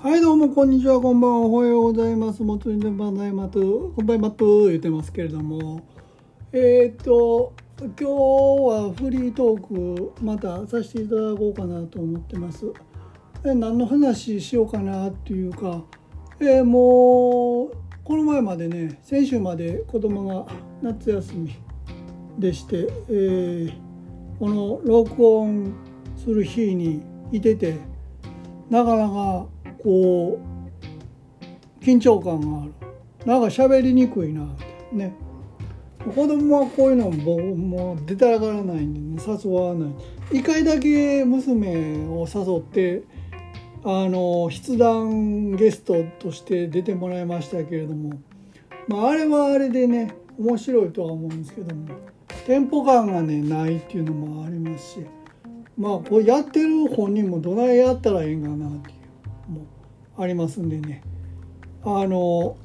[0.00, 1.00] はいどうもこんにちは。
[1.00, 1.38] こんばんは。
[1.40, 2.44] おはようございます。
[2.44, 4.30] 元にでばないまとこんばんは。
[4.30, 5.82] と言ってますけれども。
[6.52, 12.72] えー、っと今日はフリートークまたさせていただこうかなと思ってます。
[13.44, 15.82] え何の話しようかなっていうか。
[16.38, 20.46] えー、もうこの前までね先週まで子供が
[20.80, 21.56] 夏休み
[22.38, 23.72] でして、えー、
[24.38, 25.74] この録音
[26.16, 27.02] する日に
[27.32, 27.78] いてて
[28.70, 29.46] なかなか
[29.88, 30.38] こ
[31.80, 32.74] う緊張感がある。
[33.24, 34.66] なんか喋りにくいなって。
[34.92, 35.14] ね。
[36.14, 40.38] 子供はこういうのももう出たらからないんで、ね、誘わない。
[40.40, 43.02] 一回だけ娘を誘って
[43.82, 48.20] あの筆談ゲストとして出てもらいましたけれども、
[48.88, 51.94] まあ、あれはあれでね面白いとは思うんですけども。
[52.46, 55.06] テンポ感がねないっていうのもありますし。
[55.78, 58.98] まあこれやってる本人もどないやったらええんかなっていう。
[59.48, 59.77] も
[60.18, 61.02] ありますんでね。
[61.84, 62.56] あの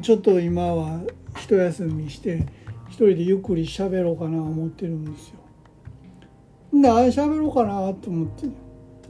[0.00, 1.00] ちょっと今は
[1.36, 2.46] 一休みして
[2.88, 6.80] 一人でゆっくり喋ろうかな思ってるんですよ。
[6.80, 8.46] であれ喋ろうかなと思って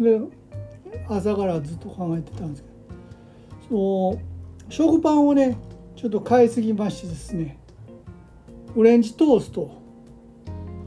[0.03, 0.21] で
[1.09, 2.77] 朝からずっと考えてたんですけど。
[3.69, 4.19] そう
[4.69, 5.57] 食パンをね
[5.97, 7.59] ちょっと買いすぎましてですね。
[8.75, 9.71] フレンチトースト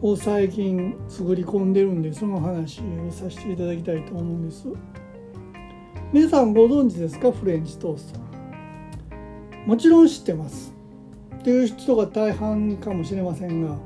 [0.02, 4.68] を最近作り込んでるんでその話をさせていただきたいと思うんです。
[6.12, 7.32] 皆さんご存知ですか？
[7.32, 8.20] フレンチトースト。
[9.68, 10.74] もちろん知ってます。
[11.36, 13.78] っていう人が大半かもしれませんが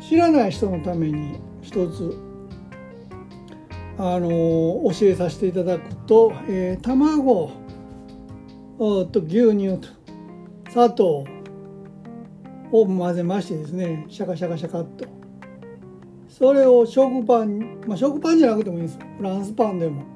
[0.00, 2.18] 知らない人のために一つ
[3.96, 7.52] あの教えさせていただくと、えー、卵
[8.78, 9.86] と牛乳と
[10.72, 11.24] 砂糖
[12.72, 15.06] を混ぜましてですねシャカシャカシャカっと。
[16.28, 18.98] それを食パンまあ食パンじゃなくてもいいです。
[19.16, 20.12] フランスパンでも。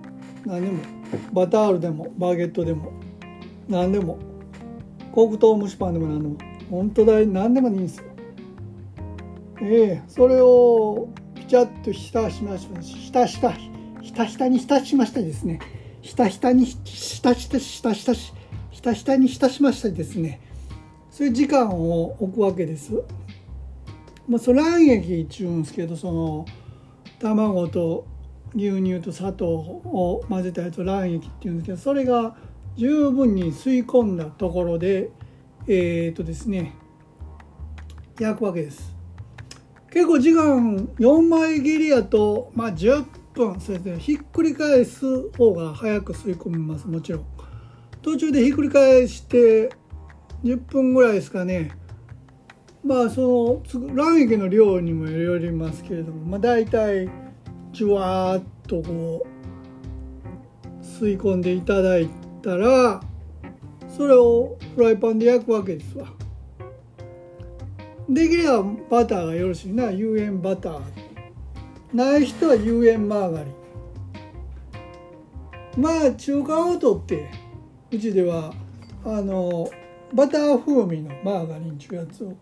[0.48, 0.82] 何でも。
[1.32, 2.92] バタールでもバゲットでも
[3.69, 4.19] 何でも。
[5.14, 6.36] 黒糖蒸しパンでも何でも。
[6.70, 8.04] 本当だ何でもいいんですよ。
[9.60, 10.03] ええ。
[10.09, 13.53] それをピチャッと浸しましたひたひた
[14.00, 15.60] ひたひたに浸しましたですね。
[16.00, 18.32] ひたひたにひたひたひたひたひ
[18.82, 20.41] たひたに浸しましたですね。
[21.10, 22.92] そういう時間を置くわけです。
[24.26, 26.47] まあ、その卵液っていうんですけどその
[27.19, 28.06] 卵と
[28.54, 32.36] 牛乳と砂糖を混ぜたやつを卵液っていうんですけどそれが
[32.76, 35.10] 十分に吸い込んだところで
[35.66, 36.75] えっ、とですね
[38.19, 38.97] 焼くわけです。
[39.91, 46.86] 結構時間4枚切りやと、まあ、10分そうですねひっくり返す方が早く吸い込みます。
[46.86, 47.25] もちろん。
[48.03, 49.70] 途中でひっくり返して
[50.44, 51.70] 10分ぐらいですかね。
[52.84, 57.09] まあその卵液の量にもよりますけれども、まあ、大体
[57.72, 59.28] じゅわーっとこう
[60.84, 62.08] 吸い込んでいただい
[62.42, 63.00] たら
[63.88, 66.06] それをフライパンで焼くわけですわ。
[68.08, 70.80] できればバターがよろしいな有塩バター
[71.92, 73.54] ない人は有塩マーガリン。
[75.76, 77.30] まあ中間を取って
[77.92, 78.52] うちでは
[79.04, 79.68] あの
[80.12, 82.34] バター風味のマーガリンっていうやつを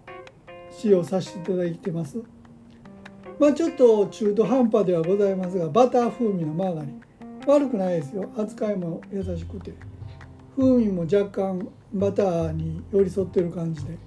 [0.71, 2.23] 使用させていただいてます。
[3.39, 7.01] まあちょっと中途半端ではございますがバター風味のマーガリン。
[7.47, 8.29] 悪くないですよ。
[8.37, 9.73] 扱いも優しくて。
[10.57, 13.99] 風味も若干バターに寄り添ってる感じで、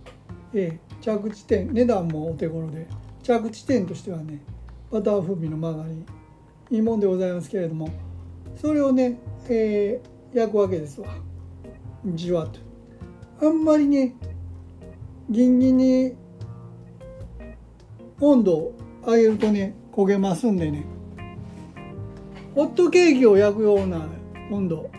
[0.53, 2.87] ええ、着地点値段もお手頃で。
[3.21, 4.41] 着地点としてはね
[4.91, 6.05] バター風味のマーガリン。
[6.71, 7.89] いいもんでございますけれども。
[8.55, 11.07] それをね、えー、焼くわけですわ。
[12.05, 13.47] じわっと。
[13.47, 14.15] あんまりね
[15.29, 16.15] ギンギンに
[18.19, 18.73] 温度を
[19.05, 20.85] 上げるとね焦げますんでね。
[22.55, 24.07] ホットケーキを焼くような
[24.51, 24.89] 温度。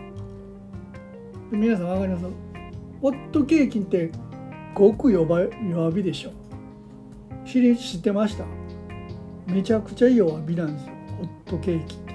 [1.50, 2.24] 皆さん分かります？
[3.02, 4.10] ホットケーキって
[4.74, 6.32] ごく弱弱火でしょ。
[7.44, 8.44] 知り知ってました？
[9.46, 10.92] めちゃくちゃ弱火なんですよ。
[11.18, 12.14] ホットケーキって。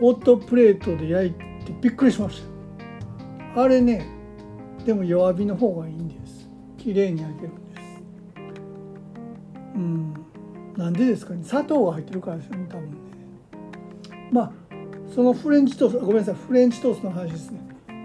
[0.00, 1.42] ホットプレートで焼いて
[1.80, 2.42] びっくりしまし
[3.54, 3.62] た。
[3.62, 4.06] あれね
[4.84, 6.48] でも弱火の方がいいんです。
[6.78, 7.52] 綺麗に焼ける。
[9.76, 10.14] うん。
[10.76, 11.44] なんでですかね。
[11.44, 12.96] 砂糖が入ってるからですよね多分ね。
[14.32, 14.52] まあ
[15.14, 16.34] そのフレンチトーストごめんなさい。
[16.34, 17.60] フレンチトーストの話ですね。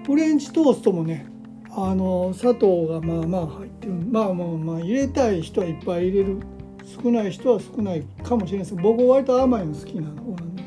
[0.05, 1.25] フレンチトーストもね
[1.71, 3.93] あの砂糖がまあまあ入ってる。
[3.93, 6.37] まあまあまあ入れたい人はいっぱい入れる。
[6.83, 8.75] 少ない人は少ないかもしれないです。
[8.75, 10.63] 僕割と甘いの好きなのなんで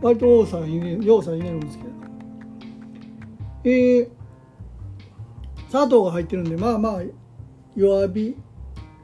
[0.00, 1.90] 割と多さ入れ要素入れるんですけど
[3.64, 4.08] えー、
[5.68, 7.02] 砂糖が入ってるんでまあまあ
[7.74, 8.36] 弱火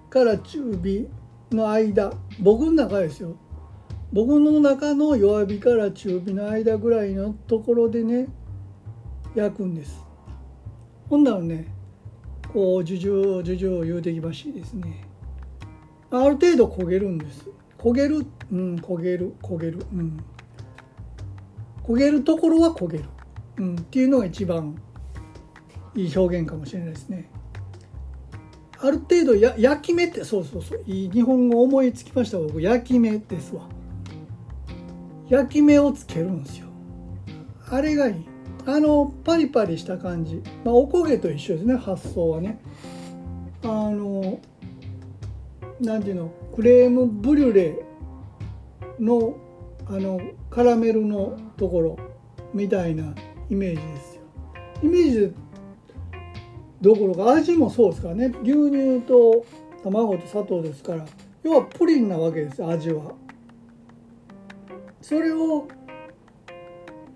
[0.08, 1.08] から中火
[1.54, 3.36] の間僕の中ですよ。
[4.12, 8.28] 僕の中の弱火から中火の間ぐらいのところでね
[9.34, 10.04] 焼くんです。
[11.08, 11.74] ほんならね
[12.52, 15.04] こうジュジュジュジュ言うてきましですね。
[16.10, 17.48] ある程度焦げるんです。
[17.78, 20.22] 焦げるうん焦げる焦げるうん。
[21.84, 23.04] 焦げるところは焦げる、
[23.58, 24.76] うん、っていうのが一番
[25.96, 27.28] いい表現かもしれないですね。
[28.84, 32.60] ある程度や焼き目ってそうそうそういい日本語思いつきました僕。
[32.60, 33.62] 焼き目ですわ。
[35.28, 36.66] 焼き目をつけるんですよ。
[37.70, 38.26] あれがいい。
[38.66, 42.60] あのパリパリした感じ、まあ、おこげと一緒ですね発想はね。
[43.62, 44.40] あの
[45.80, 47.78] なんていうのクレームブリュレ
[48.98, 49.36] の
[49.86, 50.20] あの
[50.50, 51.96] カラメルのところ
[52.52, 53.14] みたいな
[53.48, 54.22] イメージですよ。
[54.82, 55.34] イメージ
[56.82, 58.34] どころか味もそうですからね。
[58.42, 59.46] 牛乳と
[59.84, 61.06] 卵と砂糖ですから。
[61.44, 63.12] 要はプリンなわけです味は。
[65.00, 65.68] それを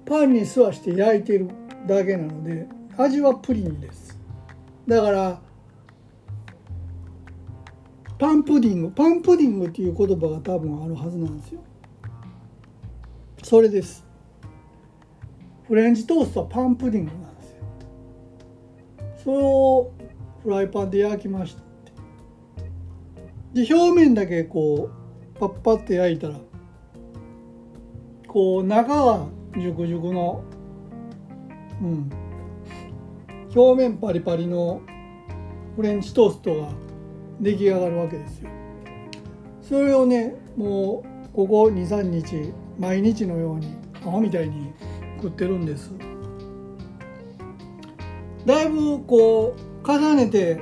[0.04, 1.48] パンに吸わして焼いてる
[1.86, 2.66] だけなので
[2.96, 4.18] 味はプリンです。
[4.86, 5.40] だから
[8.18, 8.92] パンプディング。
[8.92, 11.60] パンプディングっていう言葉が多分あるはずなんですよ。
[13.42, 14.04] それです。
[15.66, 17.10] フレンチトーストはパンプディング
[19.26, 19.93] それを
[20.44, 21.62] フライパンで焼きまして
[23.64, 24.88] で表面だけこ
[25.34, 26.37] うパッパッて焼いたら
[28.28, 30.44] こう中はジュクジュクの
[31.82, 32.11] うん。
[33.55, 34.81] 表面パリパリの
[35.75, 36.69] フレンチトーストが
[37.40, 38.50] 出来上がるわけですよ。
[39.61, 43.75] それをねもうここ23日毎日のように
[44.06, 44.73] アホみたいに
[45.17, 45.93] 食ってるんです。
[48.46, 50.60] だいぶこう重ねて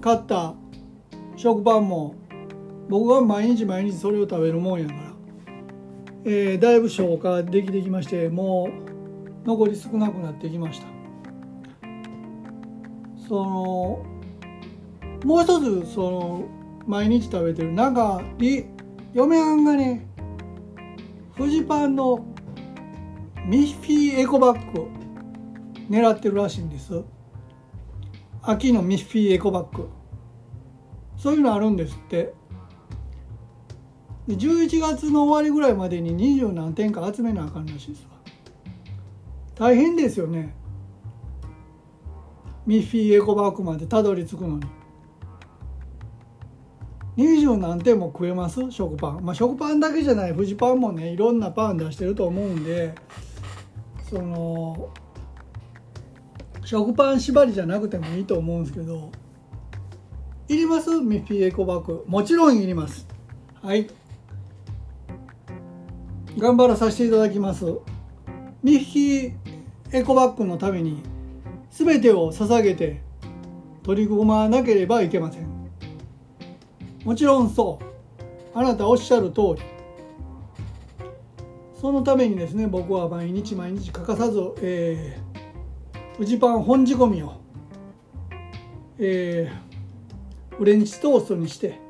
[0.00, 0.54] 買った
[1.36, 2.16] 食パンも
[2.88, 4.98] 僕は毎日毎日それを食べるもんやから、
[6.24, 8.68] えー、だいぶ消化できてきましても
[9.44, 10.86] う残り少なくなってきました。
[13.28, 14.04] その
[15.24, 16.44] もう一つその
[16.86, 18.66] 毎日食べてる中に
[19.14, 20.04] 嫁はんがね
[21.36, 22.24] フジパンの
[23.46, 25.01] ミッフィーエコバッグ
[25.92, 27.02] 狙ってるらしいんです。
[28.40, 29.90] 秋のミッフィーエコバッグ。
[31.18, 32.32] そういうのあるんですって。
[34.26, 38.08] 11月の終わりぐらいまでに二十何点か集めなあかんらしいですわ。
[39.54, 40.54] 大変ですよね。
[42.64, 44.64] ミッフィーエコバッグまでたどり着くのに。
[47.18, 48.70] 20何点も食えます？
[48.70, 49.22] 食パン。
[49.22, 50.32] まあ食パンだけじゃない。
[50.32, 52.94] フジパンもねいろんなパン出してると思うんで
[54.08, 54.88] その
[56.72, 59.12] 食パン縛りじゃなくてもいいと思うんですけど
[60.48, 60.88] いります？
[61.02, 62.02] ミッフィーエコバッグ。
[62.06, 63.06] もちろんいります。
[63.62, 63.90] はい。
[66.38, 67.66] 頑張らさせていただきます。
[68.62, 71.02] ミッフィーエコバッグのために
[71.70, 73.02] 全てを捧げて
[73.82, 75.46] 取り組まなければいけません。
[77.04, 78.58] もちろんそう。
[78.58, 79.62] あなたおっしゃる通り。
[81.78, 85.31] そのためにですね僕は毎日毎日欠かさず、えー、
[86.16, 87.32] フジパン本仕込みを、
[88.98, 91.80] えー、フレンチトーストにして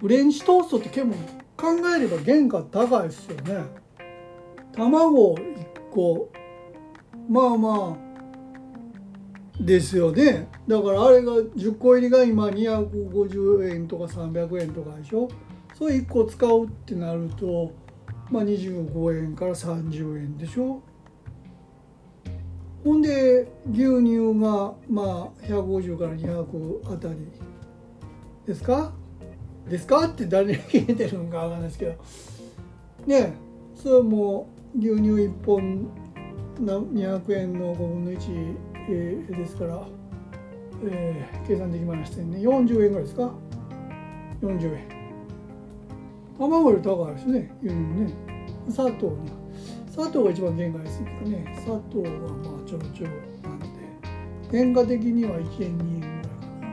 [0.00, 1.14] フレンチトーストって結構
[1.56, 3.64] 考えれば原価高いですよね。
[4.72, 5.40] 卵1
[5.92, 6.28] 個
[7.28, 10.48] まあまあですよね。
[10.66, 15.28] だからあれが10個入りが今250円とか300円とかでしょ。
[15.78, 17.72] それ1個使うってなると
[18.28, 20.82] まあ25円から30円でしょ。
[22.84, 27.14] ほんで牛乳がまあ150から200あたり
[28.46, 28.92] ですか？
[29.68, 30.06] ですか？
[30.06, 31.94] って誰に聞いてるのかわかんないですけど。
[33.06, 33.34] ね
[33.74, 34.48] それも
[34.78, 35.88] 牛乳1本
[36.60, 38.54] 200円の5分の1
[38.88, 39.80] えー、ですから、
[40.84, 42.38] えー、計算できましたね。
[42.38, 43.30] 40円ぐらいですか
[44.42, 44.88] ？40円。
[46.38, 48.12] 卵より高いですね牛乳ね。
[48.68, 49.32] 砂糖ね。
[49.90, 51.56] 砂糖が一番限界ですね。
[51.64, 53.66] 砂糖はまあちょろちょろなんで
[54.50, 56.28] 原価的には1円2円ぐらいか
[56.60, 56.66] な。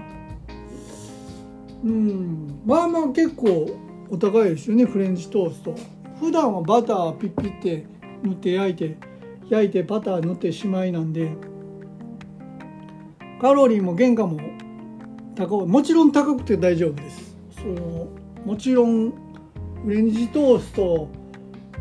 [1.83, 2.61] うん。
[2.65, 3.77] まあまあ結構
[4.09, 5.75] お高いですよねフレンチトースト。
[6.19, 7.85] 普段はバターピッピって
[8.23, 8.97] 塗って焼いて
[9.49, 11.31] 焼いてバター塗ってしまいなんで。
[13.41, 14.39] カロリーも原価も
[15.35, 17.35] 高もちろん高くて大丈夫です。
[17.57, 18.07] その
[18.45, 19.11] もちろん
[19.83, 21.09] フレンチトースト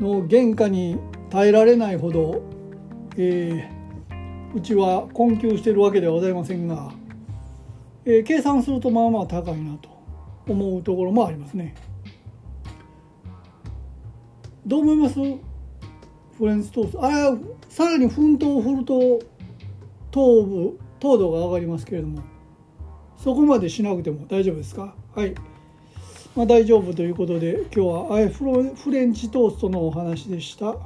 [0.01, 0.99] の原価に
[1.31, 2.43] 耐えられないほど、
[3.17, 3.78] えー、
[4.55, 6.91] うちは困窮しているわけではございませんが、
[8.05, 9.89] えー、計算するとまあまあ高いなと
[10.47, 11.75] 思うところもありますね。
[14.67, 15.15] どう思います？
[15.15, 17.05] フレンチトースト。
[17.05, 17.37] あ
[17.69, 19.21] さらに奮闘を振ると
[20.11, 22.23] 糖分糖度が上がりますけれども。
[23.19, 24.95] そこまでしなくても大丈夫ですか？
[25.15, 25.35] はい。
[26.35, 30.77] まあ、大丈夫ということで今日はあフロフレンチトーストのお話でした。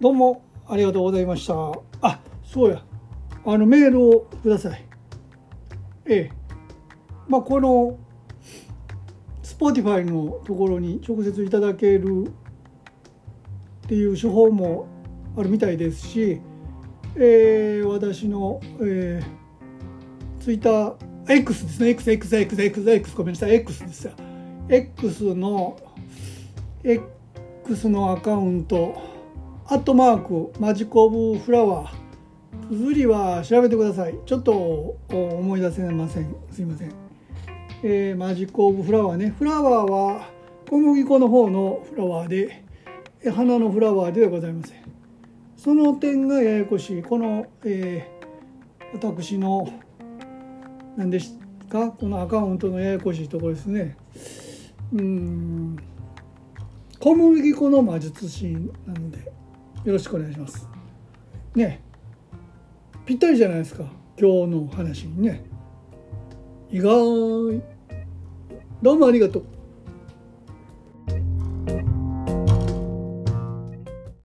[0.00, 1.54] どうもありがとうございました。
[2.00, 2.20] あ
[2.52, 2.82] そうや。
[3.46, 4.84] あのメールをください。
[6.06, 6.30] ええ。
[7.28, 7.96] まあこの
[9.40, 14.88] Spotify のところに直接いただけるっていう手法も
[15.38, 16.40] あるみたいですし、
[17.14, 20.96] えー、私の、えー、Twitter
[21.28, 21.90] X ですね。
[21.90, 23.54] XXXXX ごめんなさい。
[23.54, 24.12] X ですよ。
[24.68, 25.78] X の
[26.82, 29.00] X のアカウント
[29.68, 32.09] アットマークマジコブフラワー。
[32.70, 34.14] 綴りは調べてください。
[34.24, 36.36] ちょっと思い出せません。
[36.52, 36.92] すいません、
[37.82, 39.34] えー、マジック・オブ・フラワーね。
[39.36, 40.28] フラワーは
[40.68, 42.62] 小麦粉の方のフラワーで
[43.34, 44.78] 花のフラワーではございません。
[45.56, 47.02] その点がややこしい。
[47.02, 49.68] この、えー、私の
[50.96, 51.36] 何です
[51.68, 51.90] か？
[51.90, 53.96] このアカウントのややこしいところですね。
[54.92, 55.76] うん。
[57.00, 58.52] 小麦粉の魔術師
[58.86, 59.18] なので
[59.84, 60.68] よろしくお願いします。
[61.56, 61.82] ね。
[63.10, 63.82] ぴったりじゃないですか。
[64.16, 65.42] 今日の話にね。
[66.70, 67.60] 意外。
[68.82, 69.44] どうもありがとう。